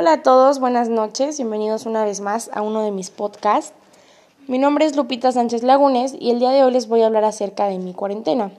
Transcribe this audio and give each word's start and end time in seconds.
Hola 0.00 0.14
a 0.14 0.22
todos, 0.22 0.60
buenas 0.60 0.88
noches, 0.88 1.36
bienvenidos 1.36 1.84
una 1.84 2.06
vez 2.06 2.22
más 2.22 2.48
a 2.54 2.62
uno 2.62 2.80
de 2.80 2.90
mis 2.90 3.10
podcasts. 3.10 3.74
Mi 4.48 4.56
nombre 4.56 4.86
es 4.86 4.96
Lupita 4.96 5.30
Sánchez 5.30 5.62
Lagunes 5.62 6.16
y 6.18 6.30
el 6.30 6.38
día 6.38 6.52
de 6.52 6.64
hoy 6.64 6.72
les 6.72 6.88
voy 6.88 7.02
a 7.02 7.06
hablar 7.06 7.24
acerca 7.24 7.66
de 7.66 7.76
mi 7.76 7.92
cuarentena. 7.92 8.50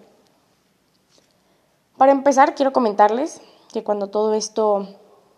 Para 1.98 2.12
empezar, 2.12 2.54
quiero 2.54 2.72
comentarles 2.72 3.42
que 3.74 3.84
cuando 3.84 4.06
todo 4.06 4.36
esto 4.36 4.88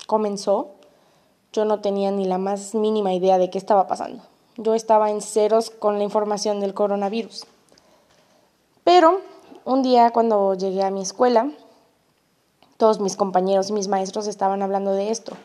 comenzó, 0.05 0.71
yo 1.53 1.63
no 1.63 1.79
tenía 1.79 2.11
ni 2.11 2.25
la 2.25 2.37
más 2.37 2.75
mínima 2.75 3.13
idea 3.13 3.37
de 3.37 3.49
qué 3.49 3.57
estaba 3.57 3.87
pasando. 3.87 4.23
Yo 4.57 4.73
estaba 4.73 5.09
en 5.09 5.21
ceros 5.21 5.69
con 5.69 5.99
la 5.99 6.03
información 6.03 6.59
del 6.59 6.73
coronavirus. 6.73 7.45
Pero 8.83 9.21
un 9.63 9.83
día 9.83 10.11
cuando 10.11 10.53
llegué 10.55 10.83
a 10.83 10.91
mi 10.91 11.01
escuela, 11.01 11.49
todos 12.75 12.99
mis 12.99 13.15
compañeros 13.15 13.69
y 13.69 13.71
mis 13.71 13.87
maestros 13.87 14.27
estaban 14.27 14.61
hablando 14.61 14.91
de 14.91 15.09
esto. 15.09 15.37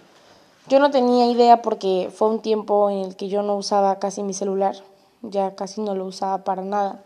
Yo 0.68 0.80
no 0.80 0.90
tenía 0.90 1.24
idea 1.30 1.62
porque 1.62 2.10
fue 2.14 2.28
un 2.28 2.40
tiempo 2.40 2.90
en 2.90 2.98
el 2.98 3.16
que 3.16 3.28
yo 3.28 3.42
no 3.42 3.56
usaba 3.56 3.98
casi 3.98 4.22
mi 4.22 4.34
celular, 4.34 4.76
ya 5.22 5.54
casi 5.54 5.80
no 5.80 5.94
lo 5.94 6.04
usaba 6.04 6.44
para 6.44 6.62
nada. 6.62 7.02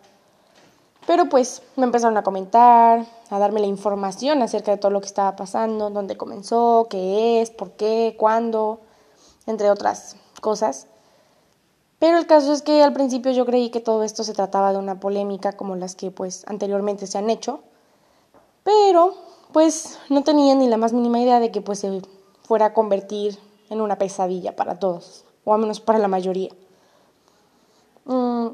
Pero 1.07 1.29
pues 1.29 1.63
me 1.77 1.85
empezaron 1.85 2.17
a 2.17 2.25
comentar, 2.25 3.07
a 3.31 3.39
darme 3.39 3.61
la 3.61 3.69
información 3.69 4.43
acerca 4.43 4.73
de 4.73 4.79
todo 4.79 4.91
lo 4.91 5.01
que 5.01 5.07
estaba 5.07 5.37
pasando, 5.37 5.91
dónde 5.91 6.17
comenzó, 6.17 6.89
qué 6.91 7.41
es, 7.41 7.51
por 7.51 7.71
qué, 7.73 8.17
cuándo, 8.19 8.81
entre 9.47 9.71
otras 9.71 10.17
cosas. 10.41 10.89
Pero 12.01 12.19
el 12.19 12.27
caso 12.27 12.53
es 12.53 12.63
que 12.63 12.83
al 12.83 12.93
principio 12.93 13.31
yo 13.31 13.47
creí 13.47 13.71
que 13.71 13.79
todo 13.79 14.03
esto 14.03 14.25
se 14.25 14.35
trataba 14.35 14.73
de 14.73 14.79
una 14.79 14.99
polémica 14.99 15.53
como 15.53 15.77
las 15.77 15.95
que 15.95 16.11
pues 16.11 16.45
anteriormente 16.49 17.07
se 17.07 17.19
han 17.19 17.31
hecho. 17.31 17.61
Pero 18.65 19.15
pues 19.53 20.01
no 20.09 20.25
tenía 20.25 20.57
ni 20.57 20.67
la 20.67 20.79
más 20.79 20.93
mínima 20.93 21.21
idea 21.21 21.39
de 21.39 21.53
que 21.53 21.61
pues 21.61 21.79
se 21.79 22.03
fuera 22.43 22.67
a 22.67 22.75
convertir 22.75 23.39
en 23.73 23.81
una 23.81 23.99
pesadilla 23.99 24.55
para 24.55 24.79
todos, 24.79 25.25
o 25.45 25.55
al 25.55 25.61
menos 25.61 25.81
para 25.81 25.99
la 25.99 26.09
mayoría. 26.09 26.51
Mm, 28.05 28.49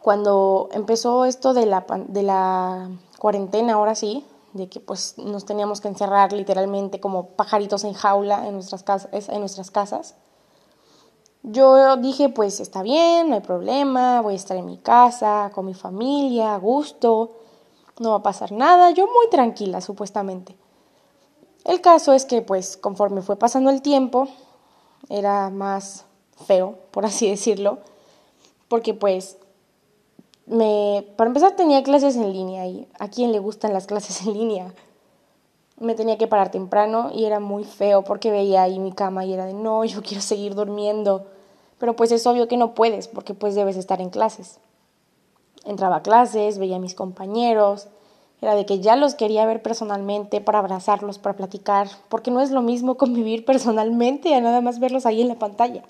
cuando 0.00 0.68
empezó 0.72 1.24
esto 1.24 1.54
de 1.54 1.66
la, 1.66 1.84
de 2.08 2.22
la 2.22 2.90
cuarentena, 3.18 3.74
ahora 3.74 3.94
sí, 3.94 4.24
de 4.52 4.68
que 4.68 4.80
pues 4.80 5.16
nos 5.18 5.44
teníamos 5.44 5.80
que 5.80 5.88
encerrar 5.88 6.32
literalmente 6.32 7.00
como 7.00 7.28
pajaritos 7.28 7.84
en 7.84 7.94
jaula 7.94 8.46
en 8.46 8.54
nuestras 8.54 8.82
casas, 8.82 9.28
en 9.28 9.40
nuestras 9.40 9.70
casas. 9.70 10.14
Yo 11.42 11.96
dije, 11.96 12.28
pues 12.28 12.60
está 12.60 12.82
bien, 12.82 13.28
no 13.28 13.34
hay 13.34 13.40
problema, 13.40 14.20
voy 14.20 14.34
a 14.34 14.36
estar 14.36 14.56
en 14.56 14.66
mi 14.66 14.78
casa, 14.78 15.50
con 15.54 15.66
mi 15.66 15.74
familia, 15.74 16.54
a 16.54 16.58
gusto, 16.58 17.32
no 17.98 18.10
va 18.10 18.16
a 18.16 18.22
pasar 18.22 18.52
nada, 18.52 18.90
yo 18.90 19.06
muy 19.06 19.28
tranquila, 19.28 19.80
supuestamente. 19.80 20.56
El 21.64 21.80
caso 21.80 22.12
es 22.12 22.24
que, 22.24 22.42
pues, 22.42 22.76
conforme 22.76 23.22
fue 23.22 23.36
pasando 23.36 23.70
el 23.70 23.82
tiempo, 23.82 24.28
era 25.08 25.50
más 25.50 26.04
feo, 26.46 26.78
por 26.90 27.04
así 27.06 27.28
decirlo, 27.30 27.78
porque, 28.68 28.94
pues, 28.94 29.36
me, 30.46 31.06
para 31.16 31.28
empezar 31.28 31.54
tenía 31.54 31.82
clases 31.82 32.16
en 32.16 32.32
línea 32.32 32.66
y 32.66 32.88
a 32.98 33.08
quién 33.08 33.32
le 33.32 33.38
gustan 33.38 33.72
las 33.72 33.86
clases 33.86 34.22
en 34.22 34.32
línea. 34.32 34.74
Me 35.78 35.94
tenía 35.94 36.18
que 36.18 36.26
parar 36.26 36.50
temprano 36.50 37.10
y 37.12 37.24
era 37.24 37.40
muy 37.40 37.64
feo 37.64 38.02
porque 38.02 38.30
veía 38.30 38.62
ahí 38.62 38.78
mi 38.78 38.92
cama 38.92 39.24
y 39.24 39.32
era 39.32 39.46
de 39.46 39.54
no, 39.54 39.84
yo 39.84 40.02
quiero 40.06 40.22
seguir 40.22 40.54
durmiendo. 40.54 41.26
Pero 41.78 41.96
pues 41.96 42.12
es 42.12 42.26
obvio 42.26 42.48
que 42.48 42.56
no 42.56 42.74
puedes 42.74 43.08
porque 43.08 43.34
pues 43.34 43.54
debes 43.54 43.76
estar 43.76 44.00
en 44.00 44.10
clases. 44.10 44.58
Entraba 45.64 45.96
a 45.96 46.02
clases, 46.02 46.58
veía 46.58 46.76
a 46.76 46.80
mis 46.80 46.94
compañeros, 46.94 47.88
era 48.42 48.56
de 48.56 48.66
que 48.66 48.80
ya 48.80 48.96
los 48.96 49.14
quería 49.14 49.46
ver 49.46 49.62
personalmente 49.62 50.40
para 50.40 50.58
abrazarlos, 50.58 51.18
para 51.18 51.36
platicar, 51.36 51.88
porque 52.08 52.32
no 52.32 52.40
es 52.40 52.50
lo 52.50 52.60
mismo 52.60 52.96
convivir 52.98 53.44
personalmente 53.44 54.34
a 54.34 54.40
nada 54.40 54.60
más 54.60 54.80
verlos 54.80 55.06
ahí 55.06 55.22
en 55.22 55.28
la 55.28 55.36
pantalla. 55.36 55.84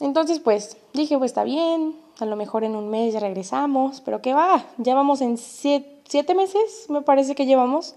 Entonces, 0.00 0.40
pues 0.40 0.76
dije, 0.92 1.16
pues 1.16 1.30
está 1.30 1.44
bien, 1.44 1.96
a 2.18 2.26
lo 2.26 2.34
mejor 2.36 2.64
en 2.64 2.74
un 2.74 2.90
mes 2.90 3.14
ya 3.14 3.20
regresamos, 3.20 4.00
pero 4.00 4.20
qué 4.20 4.34
va, 4.34 4.64
ya 4.78 4.94
vamos 4.94 5.20
en 5.20 5.38
siete, 5.38 6.34
meses, 6.34 6.86
me 6.88 7.02
parece 7.02 7.34
que 7.34 7.46
llevamos, 7.46 7.94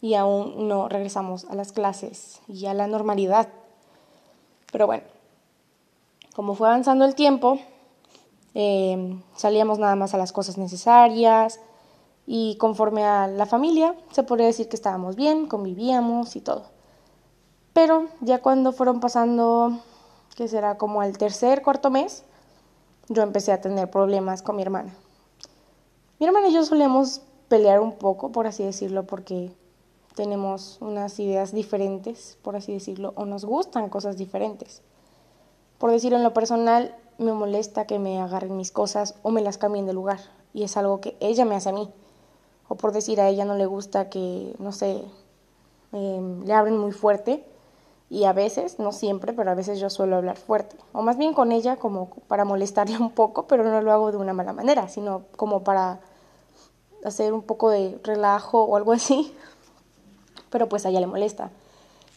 y 0.00 0.14
aún 0.14 0.68
no 0.68 0.88
regresamos 0.88 1.44
a 1.46 1.54
las 1.54 1.72
clases 1.72 2.40
y 2.48 2.66
a 2.66 2.74
la 2.74 2.88
normalidad. 2.88 3.48
Pero 4.70 4.86
bueno, 4.86 5.04
como 6.34 6.54
fue 6.54 6.68
avanzando 6.68 7.04
el 7.04 7.14
tiempo, 7.14 7.58
eh, 8.54 9.16
salíamos 9.36 9.78
nada 9.78 9.96
más 9.96 10.12
a 10.12 10.18
las 10.18 10.32
cosas 10.32 10.58
necesarias, 10.58 11.60
y 12.26 12.56
conforme 12.56 13.04
a 13.04 13.26
la 13.26 13.46
familia, 13.46 13.94
se 14.12 14.22
podría 14.22 14.46
decir 14.46 14.68
que 14.68 14.76
estábamos 14.76 15.16
bien, 15.16 15.46
convivíamos 15.46 16.36
y 16.36 16.40
todo. 16.40 16.64
Pero 17.72 18.06
ya 18.20 18.40
cuando 18.40 18.72
fueron 18.72 19.00
pasando, 19.00 19.78
que 20.36 20.48
será 20.48 20.78
como 20.78 21.00
al 21.00 21.18
tercer, 21.18 21.62
cuarto 21.62 21.90
mes, 21.90 22.24
yo 23.08 23.22
empecé 23.22 23.52
a 23.52 23.60
tener 23.60 23.90
problemas 23.90 24.42
con 24.42 24.56
mi 24.56 24.62
hermana. 24.62 24.94
Mi 26.18 26.26
hermana 26.26 26.48
y 26.48 26.54
yo 26.54 26.64
solemos 26.64 27.20
pelear 27.48 27.80
un 27.80 27.92
poco, 27.92 28.32
por 28.32 28.46
así 28.46 28.64
decirlo, 28.64 29.04
porque 29.04 29.52
tenemos 30.14 30.78
unas 30.80 31.18
ideas 31.18 31.52
diferentes, 31.52 32.38
por 32.42 32.56
así 32.56 32.72
decirlo, 32.72 33.12
o 33.16 33.26
nos 33.26 33.44
gustan 33.44 33.90
cosas 33.90 34.16
diferentes. 34.16 34.82
Por 35.78 35.90
decirlo 35.90 36.16
en 36.16 36.22
lo 36.22 36.32
personal, 36.32 36.96
me 37.18 37.32
molesta 37.32 37.86
que 37.86 37.98
me 37.98 38.20
agarren 38.20 38.56
mis 38.56 38.70
cosas 38.70 39.16
o 39.22 39.30
me 39.30 39.42
las 39.42 39.58
cambien 39.58 39.86
de 39.86 39.92
lugar, 39.92 40.20
y 40.54 40.62
es 40.62 40.76
algo 40.76 41.00
que 41.00 41.16
ella 41.20 41.44
me 41.44 41.56
hace 41.56 41.68
a 41.68 41.72
mí 41.72 41.92
o 42.68 42.74
por 42.76 42.92
decir 42.92 43.20
a 43.20 43.28
ella 43.28 43.44
no 43.44 43.54
le 43.54 43.66
gusta 43.66 44.08
que, 44.08 44.54
no 44.58 44.72
sé, 44.72 45.02
em, 45.92 46.44
le 46.44 46.52
abren 46.52 46.78
muy 46.78 46.92
fuerte 46.92 47.44
y 48.10 48.24
a 48.24 48.32
veces, 48.32 48.78
no 48.78 48.92
siempre, 48.92 49.32
pero 49.32 49.50
a 49.50 49.54
veces 49.54 49.80
yo 49.80 49.90
suelo 49.90 50.16
hablar 50.16 50.36
fuerte, 50.36 50.76
o 50.92 51.02
más 51.02 51.16
bien 51.16 51.34
con 51.34 51.52
ella 51.52 51.76
como 51.76 52.10
para 52.28 52.44
molestarle 52.44 52.98
un 53.00 53.10
poco, 53.10 53.46
pero 53.46 53.64
no 53.64 53.80
lo 53.80 53.92
hago 53.92 54.10
de 54.12 54.18
una 54.18 54.32
mala 54.32 54.52
manera, 54.52 54.88
sino 54.88 55.22
como 55.36 55.64
para 55.64 56.00
hacer 57.04 57.32
un 57.32 57.42
poco 57.42 57.70
de 57.70 57.98
relajo 58.02 58.62
o 58.62 58.76
algo 58.76 58.92
así, 58.92 59.34
pero 60.50 60.68
pues 60.68 60.86
a 60.86 60.90
ella 60.90 61.00
le 61.00 61.06
molesta. 61.06 61.50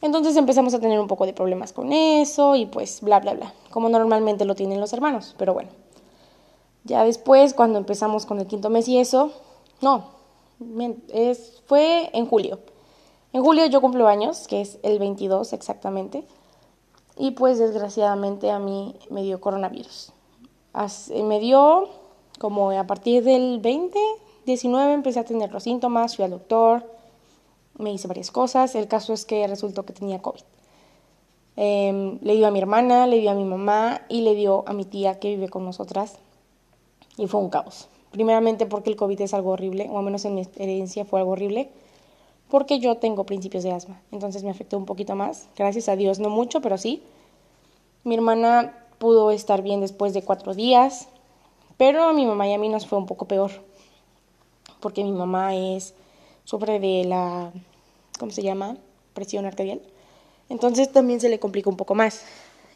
Entonces 0.01 0.35
empezamos 0.35 0.73
a 0.75 0.79
tener 0.79 0.99
un 0.99 1.07
poco 1.07 1.25
de 1.25 1.33
problemas 1.33 1.73
con 1.73 1.91
eso 1.91 2.55
y 2.55 2.67
pues 2.67 3.01
bla, 3.01 3.19
bla, 3.19 3.33
bla, 3.33 3.53
como 3.71 3.89
normalmente 3.89 4.45
lo 4.45 4.53
tienen 4.53 4.79
los 4.79 4.93
hermanos, 4.93 5.35
pero 5.37 5.53
bueno. 5.53 5.69
Ya 6.83 7.03
después, 7.03 7.53
cuando 7.53 7.79
empezamos 7.79 8.25
con 8.25 8.39
el 8.39 8.47
quinto 8.47 8.69
mes 8.69 8.87
y 8.87 8.97
eso, 8.97 9.33
no, 9.81 10.16
es, 11.13 11.61
fue 11.65 12.09
en 12.13 12.25
julio. 12.25 12.59
En 13.33 13.43
julio 13.43 13.65
yo 13.67 13.81
cumplo 13.81 14.07
años, 14.07 14.47
que 14.47 14.61
es 14.61 14.79
el 14.83 14.99
22 14.99 15.53
exactamente, 15.53 16.23
y 17.17 17.31
pues 17.31 17.59
desgraciadamente 17.59 18.51
a 18.51 18.59
mí 18.59 18.95
me 19.09 19.23
dio 19.23 19.41
coronavirus. 19.41 20.11
me 21.23 21.39
dio 21.39 21.89
como 22.39 22.71
a 22.71 22.85
partir 22.85 23.23
del 23.23 23.59
20, 23.59 23.99
19 24.45 24.93
empecé 24.93 25.19
a 25.19 25.25
tener 25.25 25.51
los 25.51 25.63
síntomas, 25.63 26.15
fui 26.15 26.25
al 26.25 26.31
doctor, 26.31 26.85
me 27.77 27.91
hice 27.91 28.07
varias 28.07 28.31
cosas, 28.31 28.75
el 28.75 28.87
caso 28.87 29.13
es 29.13 29.25
que 29.25 29.45
resultó 29.47 29.85
que 29.85 29.93
tenía 29.93 30.21
COVID. 30.21 30.41
Em, 31.55 32.19
le 32.21 32.35
dio 32.35 32.47
a 32.47 32.51
mi 32.51 32.59
hermana, 32.59 33.07
le 33.07 33.19
dio 33.19 33.31
a 33.31 33.33
mi 33.33 33.43
mamá 33.43 34.01
y 34.09 34.21
le 34.21 34.35
dio 34.35 34.63
a 34.67 34.73
mi 34.73 34.85
tía 34.85 35.19
que 35.19 35.29
vive 35.29 35.49
con 35.49 35.65
nosotras 35.65 36.19
y 37.17 37.27
fue 37.27 37.41
un 37.41 37.49
caos. 37.49 37.89
Primeramente 38.11 38.65
porque 38.65 38.89
el 38.89 38.95
COVID 38.95 39.19
es 39.21 39.33
algo 39.33 39.51
horrible, 39.51 39.89
o 39.89 39.97
al 39.97 40.05
menos 40.05 40.25
en 40.25 40.35
mi 40.35 40.41
experiencia 40.41 41.05
fue 41.05 41.19
algo 41.19 41.33
horrible, 41.33 41.69
porque 42.49 42.79
yo 42.79 42.95
tengo 42.95 43.25
principios 43.25 43.63
de 43.63 43.71
asma, 43.71 44.01
entonces 44.11 44.43
me 44.43 44.49
afectó 44.49 44.77
un 44.77 44.85
poquito 44.85 45.15
más, 45.15 45.49
gracias 45.57 45.89
a 45.89 45.95
Dios 45.95 46.19
no 46.19 46.29
mucho, 46.29 46.61
pero 46.61 46.77
sí. 46.77 47.03
Mi 48.03 48.15
hermana 48.15 48.85
pudo 48.99 49.31
estar 49.31 49.61
bien 49.61 49.81
después 49.81 50.13
de 50.13 50.23
cuatro 50.23 50.53
días, 50.53 51.09
pero 51.75 52.03
a 52.03 52.13
mi 52.13 52.25
mamá 52.25 52.47
y 52.47 52.53
a 52.53 52.57
mí 52.57 52.69
nos 52.69 52.87
fue 52.87 52.97
un 52.97 53.05
poco 53.05 53.25
peor, 53.25 53.51
porque 54.79 55.03
mi 55.03 55.11
mamá 55.11 55.55
es, 55.55 55.93
sufre 56.45 56.79
de 56.79 57.03
la, 57.03 57.51
¿cómo 58.17 58.31
se 58.31 58.43
llama? 58.43 58.77
Presión 59.13 59.45
arterial. 59.45 59.81
Entonces 60.49 60.91
también 60.91 61.19
se 61.19 61.27
le 61.27 61.39
complica 61.39 61.69
un 61.69 61.77
poco 61.77 61.95
más, 61.95 62.23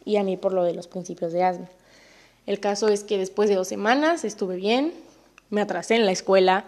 y 0.04 0.18
a 0.18 0.24
mí 0.24 0.36
por 0.36 0.52
lo 0.52 0.64
de 0.64 0.74
los 0.74 0.88
principios 0.88 1.32
de 1.32 1.44
asma. 1.44 1.70
El 2.46 2.60
caso 2.60 2.90
es 2.90 3.04
que 3.04 3.18
después 3.18 3.50
de 3.50 3.56
dos 3.56 3.68
semanas 3.68 4.26
estuve 4.26 4.58
bien, 4.58 4.94
me 5.52 5.62
atrasé 5.62 5.96
en 5.96 6.06
la 6.06 6.12
escuela, 6.12 6.66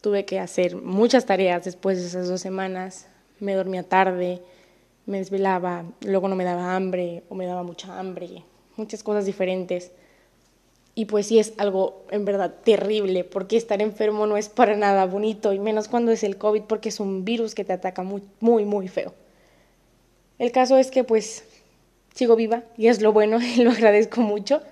tuve 0.00 0.24
que 0.24 0.38
hacer 0.38 0.76
muchas 0.76 1.26
tareas 1.26 1.64
después 1.64 2.00
de 2.00 2.06
esas 2.06 2.28
dos 2.28 2.40
semanas, 2.40 3.06
me 3.40 3.54
dormía 3.54 3.82
tarde, 3.82 4.40
me 5.06 5.18
desvelaba, 5.18 5.84
luego 6.02 6.28
no 6.28 6.36
me 6.36 6.44
daba 6.44 6.74
hambre 6.74 7.24
o 7.28 7.34
me 7.34 7.46
daba 7.46 7.62
mucha 7.62 7.98
hambre, 7.98 8.44
muchas 8.76 9.02
cosas 9.02 9.26
diferentes. 9.26 9.90
Y 10.94 11.06
pues 11.06 11.26
sí 11.26 11.38
es 11.38 11.54
algo 11.58 12.04
en 12.10 12.24
verdad 12.24 12.54
terrible, 12.64 13.24
porque 13.24 13.56
estar 13.56 13.80
enfermo 13.80 14.26
no 14.26 14.36
es 14.36 14.48
para 14.48 14.76
nada 14.76 15.06
bonito, 15.06 15.52
y 15.52 15.58
menos 15.58 15.88
cuando 15.88 16.12
es 16.12 16.22
el 16.24 16.36
COVID, 16.36 16.62
porque 16.62 16.88
es 16.88 17.00
un 17.00 17.24
virus 17.24 17.54
que 17.54 17.64
te 17.64 17.72
ataca 17.72 18.02
muy, 18.02 18.22
muy, 18.40 18.64
muy 18.64 18.88
feo. 18.88 19.14
El 20.38 20.52
caso 20.52 20.78
es 20.78 20.90
que 20.90 21.04
pues 21.04 21.44
sigo 22.14 22.36
viva, 22.36 22.62
y 22.76 22.88
es 22.88 23.00
lo 23.02 23.12
bueno, 23.12 23.40
y 23.40 23.56
lo 23.62 23.70
agradezco 23.70 24.20
mucho. 24.20 24.62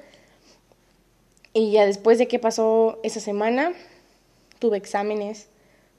Y 1.58 1.72
ya 1.72 1.84
después 1.84 2.18
de 2.18 2.28
que 2.28 2.38
pasó 2.38 3.00
esa 3.02 3.18
semana, 3.18 3.72
tuve 4.60 4.76
exámenes, 4.76 5.48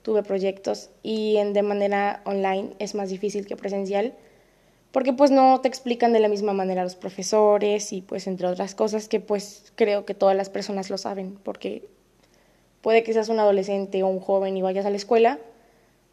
tuve 0.04 0.24
proyectos 0.24 0.90
y 1.04 1.34
de 1.34 1.62
manera 1.64 2.22
online 2.24 2.76
es 2.80 2.96
más 2.96 3.10
difícil 3.10 3.46
que 3.46 3.58
presencial 3.58 4.14
porque 4.94 5.12
pues 5.12 5.32
no 5.32 5.60
te 5.60 5.68
explican 5.68 6.14
de 6.14 6.22
la 6.22 6.30
misma 6.30 6.54
manera 6.54 6.84
los 6.84 6.96
profesores 6.96 7.92
y 7.92 8.02
pues 8.02 8.26
entre 8.26 8.48
otras 8.48 8.74
cosas 8.74 9.10
que 9.10 9.20
pues 9.20 9.74
creo 9.76 10.06
que 10.06 10.14
todas 10.14 10.34
las 10.34 10.50
personas 10.50 10.90
lo 10.90 10.98
saben, 10.98 11.38
porque 11.44 11.84
puede 12.80 13.04
que 13.04 13.12
seas 13.12 13.28
un 13.28 13.40
adolescente 13.40 14.02
o 14.02 14.08
un 14.08 14.22
joven 14.22 14.56
y 14.56 14.62
vayas 14.62 14.86
a 14.86 14.90
la 14.90 14.96
escuela, 14.96 15.40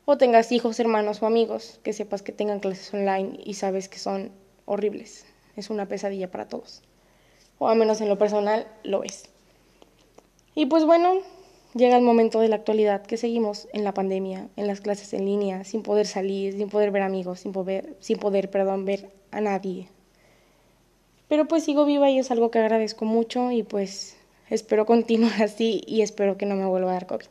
o 0.06 0.18
tengas 0.18 0.50
hijos, 0.50 0.80
hermanos 0.80 1.22
o 1.22 1.26
amigos 1.26 1.78
que 1.84 1.92
sepas 1.92 2.22
que 2.22 2.32
tengan 2.32 2.58
clases 2.58 2.92
online 2.92 3.38
y 3.44 3.54
sabes 3.54 3.88
que 3.88 4.00
son 4.00 4.32
horribles. 4.64 5.24
Es 5.54 5.70
una 5.70 5.86
pesadilla 5.86 6.32
para 6.32 6.48
todos. 6.48 6.82
O 7.60 7.68
al 7.68 7.78
menos 7.78 8.00
en 8.00 8.08
lo 8.08 8.18
personal 8.18 8.66
lo 8.82 9.04
es. 9.04 9.35
Y 10.56 10.64
pues 10.64 10.86
bueno, 10.86 11.18
llega 11.74 11.98
el 11.98 12.02
momento 12.02 12.40
de 12.40 12.48
la 12.48 12.56
actualidad 12.56 13.02
que 13.02 13.18
seguimos 13.18 13.68
en 13.74 13.84
la 13.84 13.92
pandemia, 13.92 14.48
en 14.56 14.66
las 14.66 14.80
clases 14.80 15.12
en 15.12 15.26
línea, 15.26 15.64
sin 15.64 15.82
poder 15.82 16.06
salir, 16.06 16.54
sin 16.54 16.70
poder 16.70 16.90
ver 16.90 17.02
amigos, 17.02 17.40
sin 17.40 17.52
poder, 17.52 17.94
sin 18.00 18.18
poder, 18.18 18.50
perdón, 18.50 18.86
ver 18.86 19.10
a 19.32 19.42
nadie. 19.42 19.88
Pero 21.28 21.46
pues 21.46 21.62
sigo 21.62 21.84
viva 21.84 22.08
y 22.08 22.18
es 22.18 22.30
algo 22.30 22.50
que 22.50 22.58
agradezco 22.58 23.04
mucho 23.04 23.50
y 23.50 23.64
pues 23.64 24.16
espero 24.48 24.86
continuar 24.94 25.42
así 25.42 25.82
y 25.86 26.00
espero 26.00 26.38
que 26.38 26.46
no 26.46 26.56
me 26.56 26.64
vuelva 26.64 26.92
a 26.92 26.94
dar 26.94 27.06
COVID. 27.06 27.26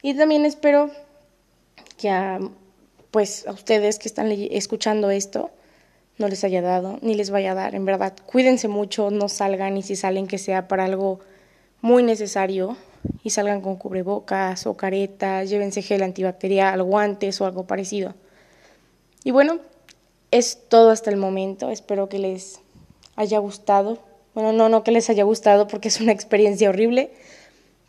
Y 0.00 0.14
también 0.14 0.46
espero 0.46 0.90
que 1.98 2.08
a, 2.08 2.40
pues 3.10 3.46
a 3.46 3.52
ustedes 3.52 3.98
que 3.98 4.08
están 4.08 4.32
escuchando 4.32 5.10
esto 5.10 5.50
no 6.16 6.28
les 6.28 6.42
haya 6.42 6.62
dado 6.62 6.98
ni 7.02 7.14
les 7.14 7.28
vaya 7.28 7.52
a 7.52 7.54
dar, 7.54 7.74
en 7.74 7.84
verdad. 7.84 8.14
Cuídense 8.24 8.66
mucho, 8.66 9.10
no 9.10 9.28
salgan 9.28 9.76
y 9.76 9.82
si 9.82 9.94
salen 9.94 10.26
que 10.26 10.38
sea 10.38 10.68
para 10.68 10.86
algo 10.86 11.20
muy 11.80 12.02
necesario 12.02 12.76
y 13.22 13.30
salgan 13.30 13.60
con 13.60 13.76
cubrebocas 13.76 14.66
o 14.66 14.76
caretas, 14.76 15.48
llévense 15.48 15.82
gel 15.82 16.02
antibacterial, 16.02 16.82
guantes 16.82 17.40
o 17.40 17.46
algo 17.46 17.66
parecido. 17.66 18.14
Y 19.24 19.30
bueno, 19.30 19.58
es 20.30 20.58
todo 20.68 20.90
hasta 20.90 21.10
el 21.10 21.16
momento. 21.16 21.70
Espero 21.70 22.08
que 22.08 22.18
les 22.18 22.60
haya 23.16 23.38
gustado. 23.38 23.98
Bueno, 24.34 24.52
no, 24.52 24.68
no 24.68 24.84
que 24.84 24.92
les 24.92 25.10
haya 25.10 25.24
gustado 25.24 25.66
porque 25.66 25.88
es 25.88 26.00
una 26.00 26.12
experiencia 26.18 26.68
horrible, 26.68 27.10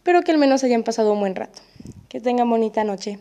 pero 0.03 0.21
que 0.21 0.31
al 0.31 0.38
menos 0.38 0.63
hayan 0.63 0.83
pasado 0.83 1.13
un 1.13 1.19
buen 1.19 1.35
rato. 1.35 1.62
Que 2.07 2.19
tengan 2.19 2.50
bonita 2.50 2.83
noche. 2.83 3.19